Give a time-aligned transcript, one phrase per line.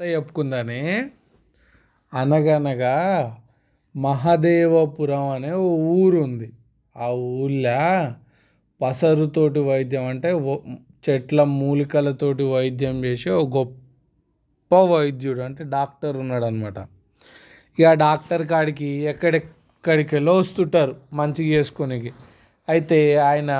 [0.00, 0.80] చెప్పుకుందని.
[2.12, 2.94] అనగనగా
[3.94, 6.48] మహదేవపురం అనే ఓ ఊరు ఉంది
[6.96, 7.08] ఆ
[7.40, 7.76] ఊళ్ళో
[8.80, 10.30] పసరుతోటి వైద్యం అంటే
[11.04, 16.78] చెట్ల మూలికలతోటి వైద్యం చేసే ఒక గొప్ప వైద్యుడు అంటే డాక్టర్ ఉన్నాడు అనమాట
[17.78, 22.10] ఇక ఆ డాక్టర్ కాడికి ఎక్కడెక్కడికి వెళ్ళో వస్తుంటారు మంచిగా చేసుకునేకి.
[22.68, 22.98] అయితే
[23.28, 23.52] ఆయన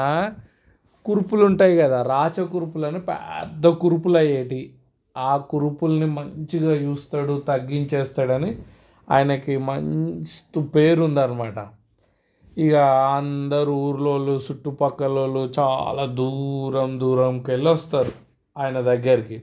[1.07, 4.61] కురుపులు ఉంటాయి కదా రాచ కురుపులు అని పెద్ద కురుపులు అయ్యేటి
[5.17, 8.51] ఆ కురుపుల్ని మంచిగా చూస్తాడు తగ్గించేస్తాడని
[9.11, 11.59] ఆయనకి మంచి పేరుందనమాట
[12.59, 12.75] ఇక
[13.17, 18.13] అందరు ఊర్లోళ్ళు చుట్టుపక్కల వాళ్ళు చాలా దూరం దూరంకి వెళ్ళి వస్తారు
[18.57, 19.39] ఆయన దగ్గరికి.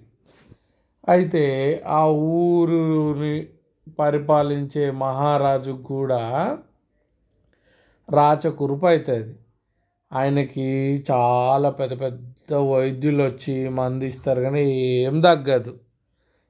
[1.10, 1.44] అయితే
[1.86, 3.36] ఆ ఊరుని
[4.00, 6.22] పరిపాలించే మహారాజు కూడా
[8.10, 9.34] రాచకురుపు అవుతుంది
[10.14, 10.66] ఆయనకి
[11.12, 14.64] చాలా పెద్ద పెద్ద వైద్యులు వచ్చి మందు ఇస్తారు కానీ
[15.08, 15.80] ఏం తగ్గదు.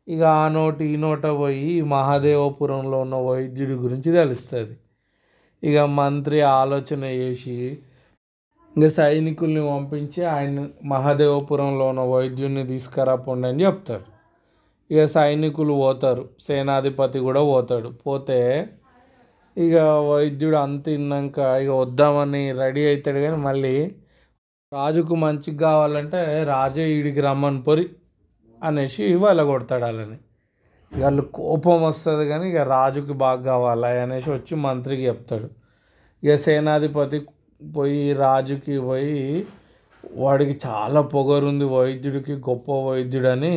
[0.08, 4.76] ఇక ఆ నోటి ఈ నోట పోయి మహాదేవపురంలో ఉన్న వైద్యుడి గురించి తెలుస్తుంది.
[5.64, 7.56] ఇక మంత్రి ఆలోచన చేసి
[8.76, 14.06] ఇంకా సైనికుల్ని పంపించి ఆయన మహాదేవపురంలో ఉన్న వైద్యుడిని తీసుకురాపండి అని చెప్తాడు.
[14.92, 17.90] ఇక సైనికులు పోతారు సేనాధిపతి కూడా పోతాడు.
[17.90, 18.40] పోతే
[19.58, 19.78] ఇక
[20.10, 23.74] వైద్యుడు అంత తిన్నాక ఇక వద్దామని రెడీ అవుతాడు కానీ మళ్ళీ
[24.72, 27.86] రాజుకు మంచిగా కావాలంటే రాజే ఈడికి రమ్మని పొరి
[28.62, 30.18] అనేసి వెళ్ళగొడతాడు వాళ్ళని.
[30.92, 35.50] ఇక వాళ్ళు కోపం వస్తుంది కానీ ఇక రాజుకి బాగా కావాలి అనేసి వచ్చి మంత్రికి చెప్తాడు.
[36.24, 37.20] ఇక సేనాధిపతి
[37.62, 39.22] పోయి రాజుకి పోయి
[40.22, 43.54] వాడికి చాలా పొగరుంది వైద్యుడికి గొప్ప వైద్యుడని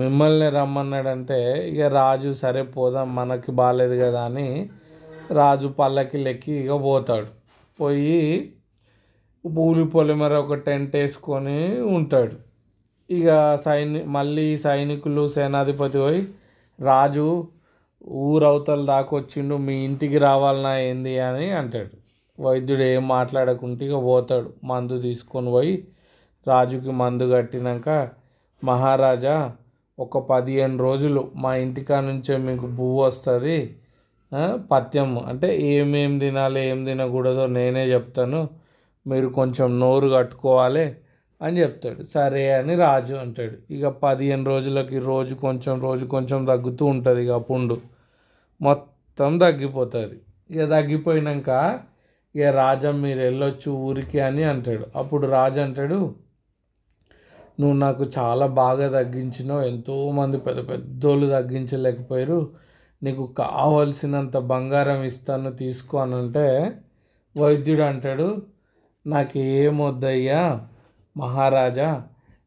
[0.00, 1.38] మిమ్మల్ని రమ్మన్నాడంటే
[1.72, 4.48] ఇక రాజు సరే పోదాం మనకి బాగాలేదు కదా అని
[5.30, 7.26] రాజు పల్లకి లెక్కి ఇక పోతాడు.
[7.80, 8.20] పోయి
[9.44, 12.36] పూలి పొలిమర ఒక టెంట్ వేసుకొని ఉంటాడు.
[13.10, 16.26] ఇక సైని మళ్ళీ సైనికులు సేనాధిపతి పోయి
[16.80, 17.48] రాజు
[18.26, 21.90] ఊరవతల దాకా వచ్చిండు మీ ఇంటికి రావాలన్నా ఏంది అని అంటాడు.
[22.40, 24.52] వైద్యుడు ఏం మాట్లాడకుంటే ఇక పోతాడు.
[24.64, 25.74] మందు తీసుకొని పోయి
[26.46, 28.10] రాజుకి మందు కట్టినాక
[28.64, 29.52] మహారాజా
[29.98, 33.76] ఒక పదిహేను రోజులు మా ఇంటికా నుంచే మీకు భూ వస్తుంది.
[34.70, 35.18] పథ్యం.
[35.18, 38.48] అంటే ఏమేం తినాలి ఏం తినకూడదో నేనే చెప్తాను.
[39.06, 40.96] మీరు కొంచెం నోరు కట్టుకోవాలి
[41.42, 42.02] అని చెప్తాడు.
[42.02, 43.72] సరే అని రాజు అంటాడు.
[43.72, 47.78] ఇక పదిహేను రోజులకి రోజు కొంచెం రోజు కొంచెం తగ్గుతూ ఉంటుంది ఇక పుండు.
[48.62, 50.14] మొత్తం తగ్గిపోతుంది.
[50.50, 51.80] ఇక తగ్గిపోయినాక
[52.36, 54.86] ఇక రాజా మీరు వెళ్ళొచ్చు ఊరికి అని అంటాడు.
[54.96, 56.14] అప్పుడు రాజు అంటాడు
[57.60, 59.60] నువ్వు నాకు చాలా బాగా తగ్గించినావు.
[59.60, 62.67] ఎంతోమంది పెద్ద పెద్దోళ్ళు తగ్గించలేకపోయారు.
[63.02, 66.72] నీకు కావలసినంత బంగారం ఇస్తాను తీసుకో అని అంటే
[67.36, 68.42] వైద్యుడు అంటాడు
[69.06, 70.60] నాకు ఏమొద్దయ్యా
[71.16, 72.02] మహారాజా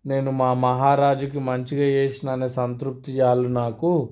[0.06, 4.10] నేను మా మహారాజుకి మంచిగా చేసిన అనే సంతృప్తి చాలు నాకు.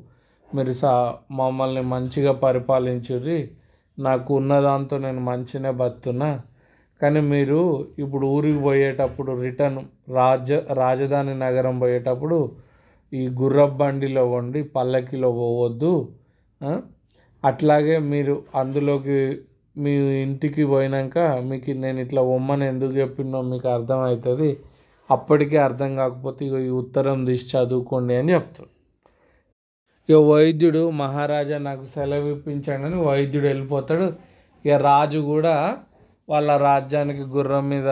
[0.56, 3.52] మీరు సా మమ్మల్ని మంచిగా పరిపాలించుర్రి.
[4.00, 6.42] నాకు ఉన్నదాంతో నేను మంచినే బతున్నా
[7.02, 9.80] కానీ మీరు ఇప్పుడు ఊరికి పోయేటప్పుడు రిటర్న్
[10.12, 12.56] రాజ రాజధాని నగరం పోయేటప్పుడు
[13.14, 15.94] ఈ గుర్రబండిలో వండి పల్లకిలో పోవద్దు.
[17.44, 19.20] అట్లాగే మీరు అందులోకి
[19.76, 19.92] మీ
[20.24, 21.18] ఇంటికి పోయినాక
[21.50, 24.50] మీకు నేను ఇట్లా ఉమ్మని ఎందుకు చెప్పినో మీకు అర్థమవుతుంది.
[25.10, 28.72] అప్పటికే అర్థం కాకపోతే ఇగో ఈ ఉత్తరం తీసి చదువుకోండి అని చెప్తాడు
[30.10, 34.08] ఇక వైద్యుడు మహారాజా నాకు సెలవు ఇప్పించాడని వైద్యుడు వెళ్ళిపోతాడు.
[34.66, 35.56] ఇక రాజు కూడా
[36.30, 37.90] వాళ్ళ రాజ్యానికి గుర్రం మీద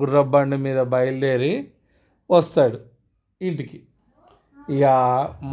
[0.00, 1.52] గుర్రబండి మీద బయలుదేరి
[2.30, 2.78] వస్తాడు
[3.40, 3.78] ఇంటికి.
[4.58, 4.84] ఇక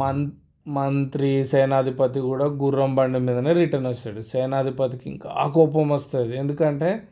[0.00, 0.22] మన్
[0.66, 4.20] మంత్రి సేనాధిపతి కూడా గుర్రం బండి మీదనే రిటర్న్ వస్తాడు.
[4.20, 6.36] సేనాధిపతికి ఇంకా కోపం వస్తుంది.
[6.36, 7.02] ఎందుకంటే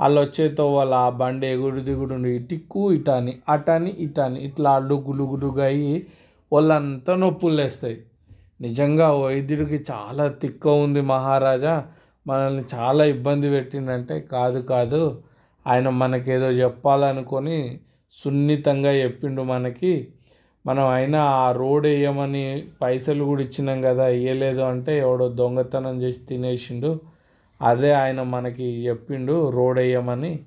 [0.00, 5.60] వాళ్ళు వచ్చేతో వాళ్ళ ఆ బండి ఎగుడు దిగుడు ఉండి ఇటుక్కు ఇటాని అటాని ఇటాని ఇట్లా డుగ్గు డుగ్గు
[5.60, 6.06] అయ్యి
[6.52, 8.04] వాళ్ళంతా నొప్పులు లేస్తాయి.
[8.60, 11.84] నిజంగా వైద్యుడికి చాలా తిక్క ఉంది మహారాజా.
[12.26, 15.22] మనల్ని చాలా ఇబ్బంది పెట్టిందంటే కాదు కాదు
[15.66, 17.80] ఆయన మనకేదో చెప్పాలనుకొని
[18.12, 20.08] సున్నితంగా చెప్పిండు మనకి.
[20.66, 27.00] మనం అయినా ఆ రోడ్ వేయమని పైసలు కూడా ఇచ్చినాం కదా వేయలేదు అంటే ఎవడో దొంగతనం చేసి తినేసిండు.
[27.62, 30.40] అదే ఆయన మనకి చెప్పిండు రోడ్ వేయమని.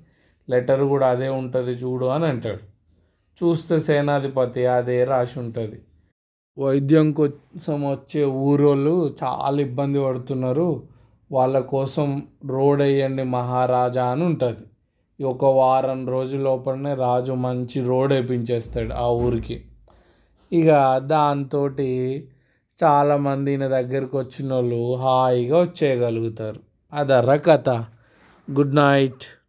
[0.50, 2.72] లెటర్ కూడా అదే ఉంటుంది చూడు అని అంటాడు.
[3.44, 5.80] చూస్తే సేనాధిపతి అదే రాసి ఉంటుంది.
[6.58, 10.82] వైద్యం కోసం వచ్చే ఊరోళ్ళు చాలా ఇబ్బంది పడుతున్నారు.
[11.32, 14.66] వాళ్ళ కోసం రోడ్ వేయండి మహారాజా అని ఉంటుంది.
[15.24, 19.64] ఒక వారం రోజుల లోపలనే రాజు మంచి రోడ్ వేయించేస్తాడు ఆ ఊరికి.
[20.52, 21.68] ఇక దాంతో
[22.84, 26.60] చాలామంది ఈయన దగ్గరికి వచ్చిన వాళ్ళు హాయిగా వచ్చేయగలుగుతారు.
[26.92, 27.68] అదర్ర కథ.
[28.50, 29.41] Good night.